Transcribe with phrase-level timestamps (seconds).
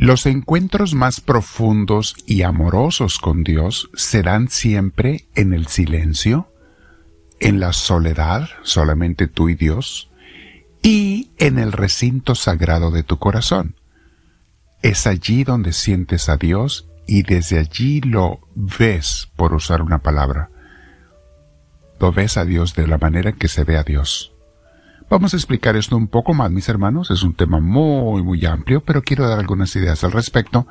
[0.00, 6.52] Los encuentros más profundos y amorosos con Dios serán siempre en el silencio,
[7.40, 10.08] en la soledad, solamente tú y Dios,
[10.84, 13.74] y en el recinto sagrado de tu corazón.
[14.82, 20.48] Es allí donde sientes a Dios y desde allí lo ves, por usar una palabra.
[21.98, 24.32] Lo ves a Dios de la manera que se ve a Dios.
[25.10, 27.10] Vamos a explicar esto un poco más, mis hermanos.
[27.10, 30.66] Es un tema muy, muy amplio, pero quiero dar algunas ideas al respecto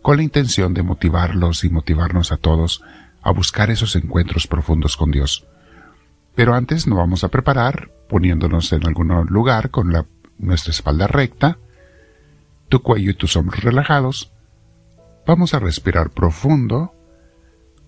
[0.00, 2.82] con la intención de motivarlos y motivarnos a todos
[3.20, 5.46] a buscar esos encuentros profundos con Dios.
[6.34, 9.92] Pero antes nos vamos a preparar poniéndonos en algún lugar con
[10.38, 11.58] nuestra espalda recta,
[12.70, 14.32] tu cuello y tus hombros relajados.
[15.26, 16.94] Vamos a respirar profundo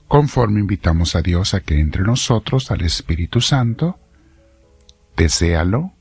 [0.08, 3.98] conforme invitamos a Dios a que entre nosotros, al Espíritu Santo,
[5.16, 5.95] Deséalo.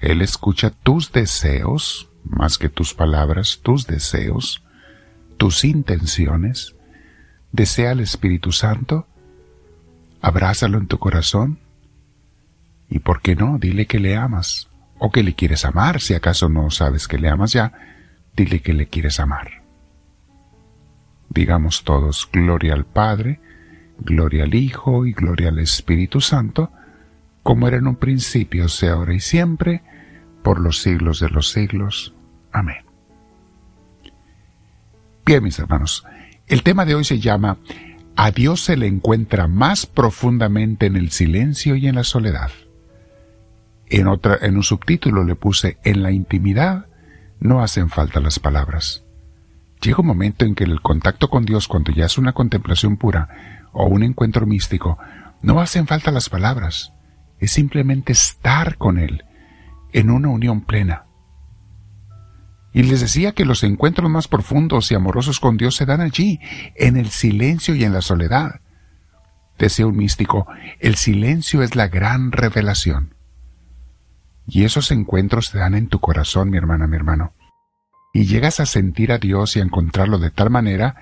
[0.00, 4.62] Él escucha tus deseos, más que tus palabras, tus deseos,
[5.36, 6.74] tus intenciones.
[7.52, 9.06] Desea al Espíritu Santo.
[10.22, 11.58] Abrázalo en tu corazón.
[12.88, 14.68] Y por qué no, dile que le amas.
[14.98, 17.72] O que le quieres amar, si acaso no sabes que le amas ya,
[18.36, 19.62] dile que le quieres amar.
[21.30, 23.40] Digamos todos, gloria al Padre,
[23.98, 26.70] gloria al Hijo y gloria al Espíritu Santo,
[27.42, 29.82] como era en un principio, sea ahora y siempre,
[30.42, 32.14] por los siglos de los siglos.
[32.52, 32.84] Amén.
[35.24, 36.04] Bien, mis hermanos,
[36.46, 37.58] el tema de hoy se llama
[38.16, 42.50] A Dios se le encuentra más profundamente en el silencio y en la soledad.
[43.86, 46.86] En, otra, en un subtítulo le puse En la intimidad
[47.40, 49.04] no hacen falta las palabras.
[49.80, 53.68] Llega un momento en que el contacto con Dios, cuando ya es una contemplación pura
[53.72, 54.98] o un encuentro místico,
[55.42, 56.92] no hacen falta las palabras
[57.40, 59.24] es simplemente estar con Él
[59.92, 61.06] en una unión plena.
[62.72, 66.40] Y les decía que los encuentros más profundos y amorosos con Dios se dan allí,
[66.76, 68.60] en el silencio y en la soledad.
[69.58, 70.46] Decía un místico,
[70.78, 73.14] el silencio es la gran revelación.
[74.46, 77.34] Y esos encuentros se dan en tu corazón, mi hermana, mi hermano.
[78.12, 80.96] Y llegas a sentir a Dios y a encontrarlo de tal manera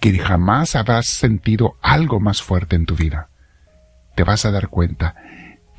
[0.00, 3.30] que jamás habrás sentido algo más fuerte en tu vida.
[4.14, 5.16] Te vas a dar cuenta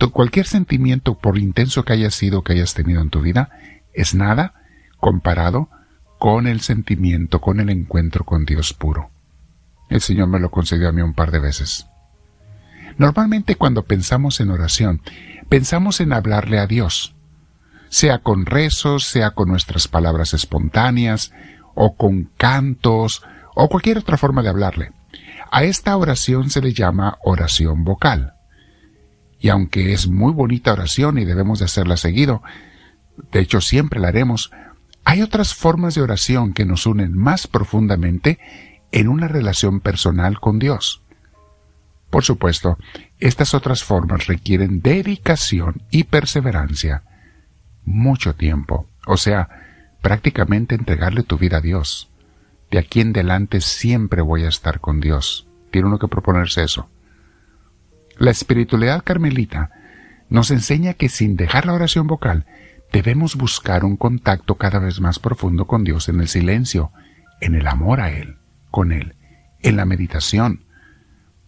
[0.08, 3.50] cualquier sentimiento, por intenso que haya sido que hayas tenido en tu vida,
[3.94, 4.54] es nada
[4.98, 5.70] comparado
[6.18, 9.10] con el sentimiento, con el encuentro con Dios puro.
[9.90, 11.88] El Señor me lo concedió a mí un par de veces.
[12.98, 15.02] Normalmente cuando pensamos en oración,
[15.48, 17.16] pensamos en hablarle a Dios,
[17.90, 21.34] sea con rezos, sea con nuestras palabras espontáneas,
[21.74, 23.24] o con cantos,
[23.56, 24.92] o cualquier otra forma de hablarle.
[25.52, 28.34] A esta oración se le llama oración vocal.
[29.40, 32.44] Y aunque es muy bonita oración y debemos de hacerla seguido,
[33.32, 34.52] de hecho siempre la haremos,
[35.06, 38.40] hay otras formas de oración que nos unen más profundamente
[38.92, 41.02] en una relación personal con Dios.
[42.10, 42.78] Por supuesto,
[43.20, 47.04] estas otras formas requieren dedicación y perseverancia,
[47.86, 49.50] mucho tiempo, o sea,
[50.02, 52.10] prácticamente entregarle tu vida a Dios.
[52.72, 55.48] De aquí en adelante siempre voy a estar con Dios.
[55.72, 56.90] Tiene uno que proponerse eso.
[58.20, 59.72] La espiritualidad carmelita
[60.30, 62.46] nos enseña que sin dejar la oración vocal,
[62.92, 66.92] debemos buscar un contacto cada vez más profundo con Dios en el silencio,
[67.40, 68.36] en el amor a Él,
[68.72, 69.16] con Él,
[69.62, 70.66] en la meditación,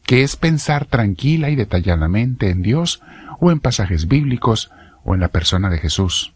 [0.06, 3.02] que es pensar tranquila y detalladamente en Dios
[3.42, 4.72] o en pasajes bíblicos
[5.04, 6.34] o en la persona de Jesús.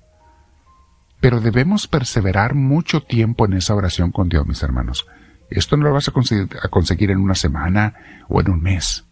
[1.22, 5.08] Pero debemos perseverar mucho tiempo en esa oración con Dios, mis hermanos.
[5.50, 6.12] Esto no lo vas a
[6.70, 7.94] conseguir, en una semana
[8.28, 9.06] o en un mes.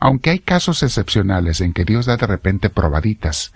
[0.00, 3.52] Aunque hay casos excepcionales en que Dios da de repente probaditas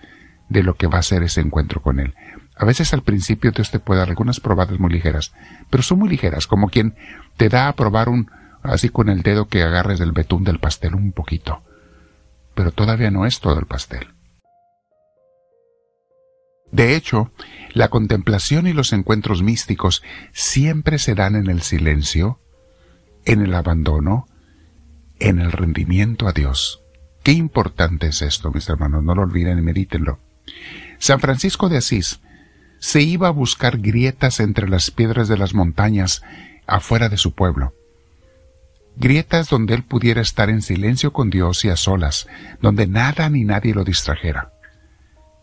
[0.49, 2.15] de lo que va a ser ese encuentro con Él.
[2.57, 5.33] A veces al principio Dios te puede dar algunas probadas muy ligeras,
[5.71, 6.95] pero son muy ligeras, como quien
[7.37, 8.31] te da a probar un,
[8.63, 11.63] así con el dedo que agarres del betún del pastel un poquito.
[12.55, 14.09] Pero todavía no es todo el pastel.
[16.73, 17.33] De hecho,
[17.73, 20.03] la contemplación y los encuentros místicos
[20.33, 22.41] siempre se dan en el silencio,
[23.25, 24.27] en el abandono,
[25.21, 26.83] en el rendimiento a Dios.
[27.23, 30.19] Qué importante es esto, mis hermanos, no lo olviden y medítenlo.
[30.99, 32.21] San Francisco de Asís
[32.79, 36.23] se iba a buscar grietas entre las piedras de las montañas
[36.67, 37.75] afuera de su pueblo.
[38.97, 42.27] Grietas donde él pudiera estar en silencio con Dios y a solas,
[42.61, 44.53] donde nada ni nadie lo distrajera.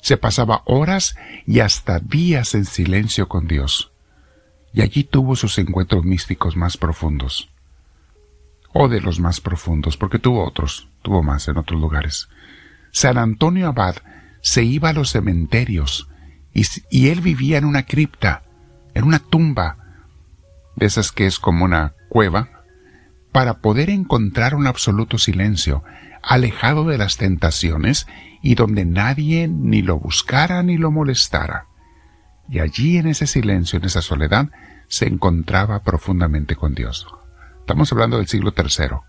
[0.01, 1.15] Se pasaba horas
[1.45, 3.91] y hasta días en silencio con Dios,
[4.73, 7.49] y allí tuvo sus encuentros místicos más profundos
[8.73, 12.29] o de los más profundos, porque tuvo otros, tuvo más en otros lugares.
[12.91, 13.95] San Antonio Abad
[14.41, 16.09] se iba a los cementerios
[16.89, 18.43] y, él vivía en una cripta,
[18.95, 19.77] en una tumba,
[20.75, 22.63] de esas que es como una cueva,
[23.31, 25.83] para poder encontrar un absoluto silencio,
[26.23, 28.07] alejado de las tentaciones
[28.41, 31.67] y donde nadie ni lo buscara ni lo molestara.
[32.49, 34.49] Y allí en ese silencio, en esa soledad,
[34.87, 37.05] se encontraba profundamente con Dios.
[37.67, 38.99] Estamos hablando del siglo III.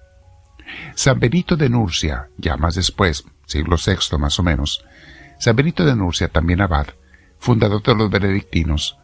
[0.96, 4.84] San Benito de Nurcia, ya más después, siglo VI más o menos,
[5.38, 6.88] San Benito de Nurcia, también abad,
[7.38, 8.98] fundador de los benedictinos,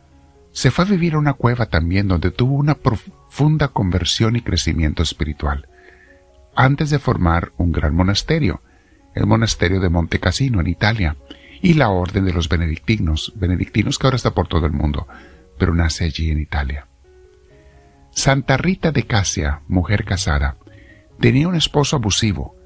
[0.51, 5.05] se fue a vivir a una cueva también donde tuvo una profunda conversión y crecimiento
[5.05, 5.69] espiritual,
[6.56, 8.61] antes de formar un gran monasterio,
[9.15, 11.17] el monasterio de Monte Cassino en Italia,
[11.62, 15.06] y la orden de los benedictinos, benedictinos que ahora está por todo el mundo,
[15.59, 16.89] pero nace allí en Italia.
[18.15, 20.57] Santa Rita de Casia, mujer casada,
[21.21, 22.57] tenía un esposo abusivo,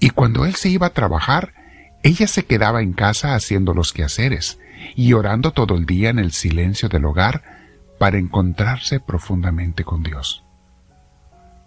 [0.00, 1.54] y cuando él se iba a trabajar,
[2.02, 4.58] ella se quedaba en casa haciendo los quehaceres
[4.96, 7.42] y orando todo el día en el silencio del hogar
[7.98, 10.44] para encontrarse profundamente con Dios.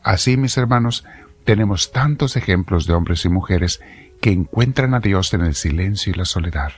[0.03, 1.05] Así, mis hermanos,
[1.45, 3.81] tenemos tantos ejemplos de hombres y mujeres
[4.21, 6.71] que encuentran a Dios en el silencio y la soledad.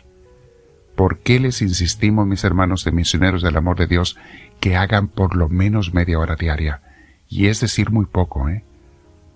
[0.95, 4.18] ¿Por qué les insistimos, mis hermanos de misioneros del amor de Dios,
[4.63, 6.80] que hagan por lo menos media hora diaria?
[7.27, 8.63] Y es decir, muy poco, ¿eh?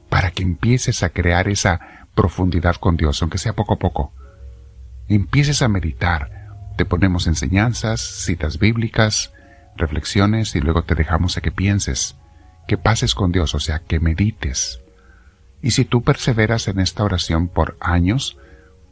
[0.08, 4.14] Para que empieces a crear esa profundidad con Dios, aunque sea poco a poco.
[5.10, 6.32] Empieces a meditar.
[6.78, 9.34] Te ponemos enseñanzas, citas bíblicas,
[9.76, 12.16] reflexiones y luego te dejamos a que pienses,
[12.66, 14.80] que pases con Dios, o sea, que medites.
[15.62, 18.38] Y si tú perseveras en esta oración por años,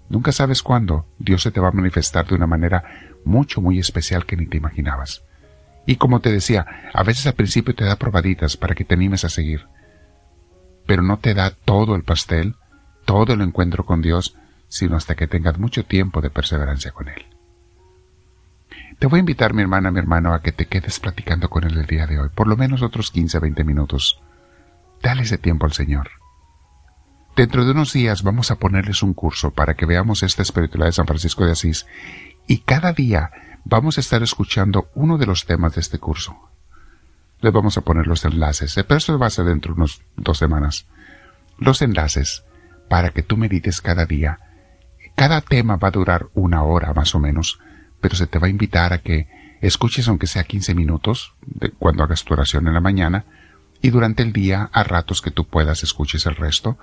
[0.09, 2.83] nunca sabes cuándo Dios se te va a manifestar de una manera
[3.23, 5.23] mucho, muy especial que ni te imaginabas.
[5.85, 9.23] Y como te decía, a veces al principio te da probaditas para que te animes
[9.23, 9.67] a seguir,
[10.85, 12.55] pero no te da todo el pastel,
[13.05, 14.35] todo el encuentro con Dios,
[14.67, 17.25] sino hasta que tengas mucho tiempo de perseverancia con Él.
[18.97, 21.77] Te voy a invitar, mi hermana, mi hermano, a que te quedes platicando con Él
[21.77, 24.21] el día de hoy, por lo menos otros 15, 20 minutos.
[25.01, 26.09] Dale ese tiempo al Señor.
[27.35, 30.93] Dentro de unos días vamos a ponerles un curso para que veamos esta espiritualidad de
[30.93, 31.85] San Francisco de Asís
[32.47, 33.31] y cada día
[33.65, 36.37] vamos a estar escuchando uno de los temas de este curso.
[37.41, 40.37] Les vamos a poner los enlaces, pero eso va a ser dentro de unas dos
[40.37, 40.85] semanas.
[41.57, 42.43] Los enlaces
[42.87, 44.39] para que tú medites cada día.
[45.15, 47.59] Cada tema va a durar una hora más o menos,
[47.99, 49.27] pero se te va a invitar a que
[49.61, 53.25] escuches aunque sea 15 minutos de cuando hagas tu oración en la mañana
[53.81, 56.77] y durante el día a ratos que tú puedas escuches el resto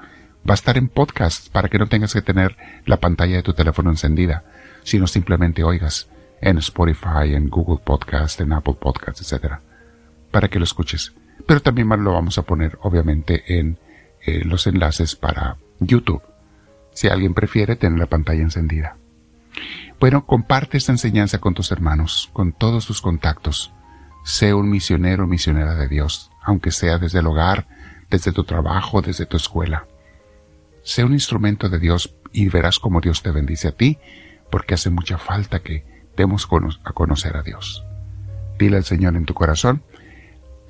[0.49, 2.57] va a estar en podcast para que no tengas que tener
[2.87, 4.45] la pantalla de tu teléfono encendida,
[4.83, 6.09] sino simplemente oigas
[6.43, 9.55] en Spotify, en Google Podcast, en Apple Podcast, etc.
[10.31, 11.15] Para que lo escuches.
[11.47, 13.79] Pero también lo vamos a poner, obviamente, en
[14.27, 16.23] eh, los enlaces para YouTube,
[16.93, 18.97] si alguien prefiere tener la pantalla encendida.
[19.99, 23.73] Bueno, comparte esta enseñanza con tus hermanos, con todos tus contactos.
[24.25, 27.67] Sé un misionero o misionera de Dios, aunque sea desde el hogar,
[28.11, 29.87] desde tu trabajo, desde tu escuela.
[30.83, 33.99] Sé un instrumento de Dios y verás cómo Dios te bendice a ti,
[34.51, 36.47] porque hace mucha falta que demos
[36.85, 37.85] a conocer a Dios.
[38.59, 39.83] Dile al Señor en tu corazón,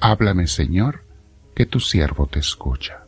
[0.00, 1.04] háblame Señor,
[1.54, 3.04] que tu siervo te escucha.